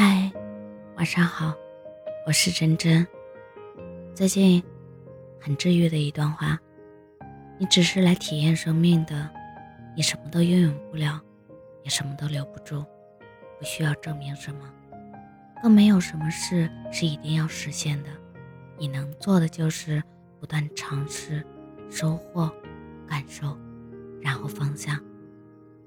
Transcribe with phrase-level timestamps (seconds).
[0.00, 0.30] 嗨，
[0.96, 1.52] 晚上好，
[2.24, 3.04] 我是真真。
[4.14, 4.62] 最近
[5.40, 6.56] 很治愈的一段话：
[7.58, 9.28] 你只是来体验生命的，
[9.96, 11.20] 你什么都拥有不了，
[11.82, 12.84] 也什么都留不住，
[13.58, 14.72] 不需要证明什么，
[15.60, 18.10] 更没有什么事是一定要实现的。
[18.78, 20.00] 你能做的就是
[20.38, 21.44] 不断尝试、
[21.90, 22.48] 收获、
[23.08, 23.58] 感受，
[24.22, 25.00] 然后放下。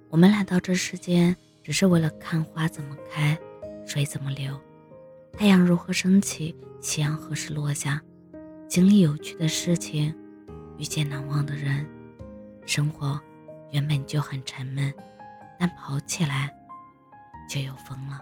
[0.10, 1.34] 我们来到这世间，
[1.64, 3.40] 只是为了看花怎么开。
[3.86, 4.60] 水怎么流？
[5.34, 6.56] 太阳如何升起？
[6.82, 8.02] 夕阳何时落下？
[8.68, 10.16] 经历有趣的事情，
[10.78, 11.86] 遇见难忘的人。
[12.66, 13.20] 生活
[13.72, 14.94] 原本就很沉闷，
[15.60, 16.54] 但跑起来
[17.50, 18.22] 就有风了。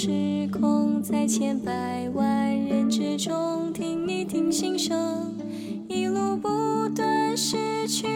[0.00, 5.34] 时空，在千百万人之中，听一听心声，
[5.88, 8.06] 一路不断失去，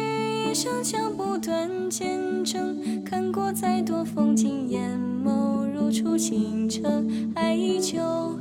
[0.49, 3.03] 一生将不断见证。
[3.05, 8.32] 看过再多风景，眼眸如初清澈，爱依旧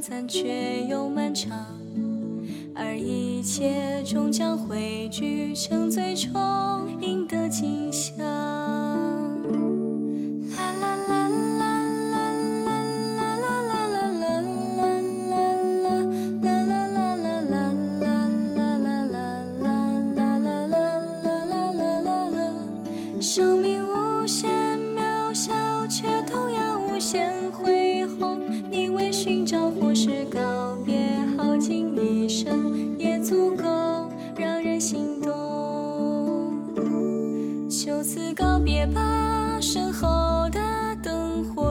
[0.00, 1.52] 短暂却又漫长，
[2.74, 6.32] 而一切终将汇聚成最充
[7.02, 8.16] 盈的景象。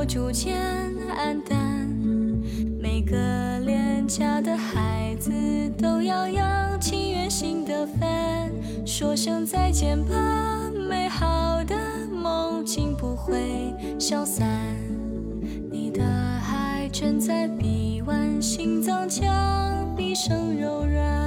[0.09, 0.59] 逐渐
[1.15, 1.87] 暗淡。
[2.81, 5.31] 每个恋家的孩子
[5.77, 8.49] 都要扬起远行的帆，
[8.87, 10.15] 说声再见吧，
[10.89, 11.75] 美好的
[12.11, 14.47] 梦境不会消散。
[15.71, 16.89] 你的爱。
[16.91, 19.23] 枕在臂弯，心脏将
[19.95, 21.18] 毕生柔软。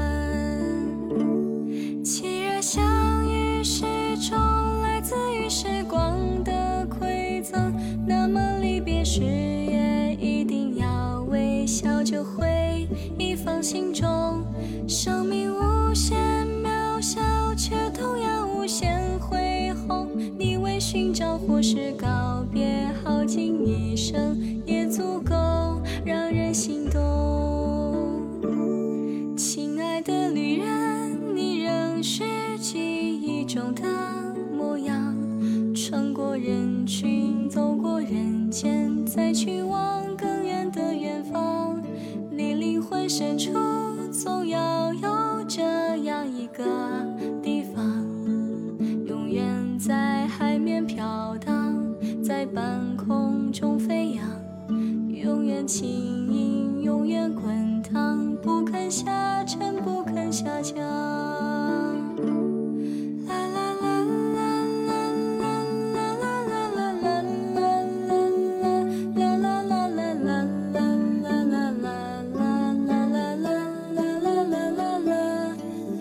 [13.73, 14.45] 心中。
[14.87, 16.21] 生命无限
[16.63, 17.23] 渺小，
[17.57, 20.07] 却同样无限恢宏。
[20.39, 24.37] 你为寻找或是告别，耗尽一生。
[50.63, 51.77] 面飘荡
[52.23, 54.25] 在半空中飞扬，
[55.09, 60.79] 永远轻盈，永远滚烫，不肯下沉，不肯下降，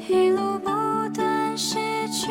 [0.07, 0.69] 一路不
[1.13, 1.79] 断失
[2.11, 2.29] 去。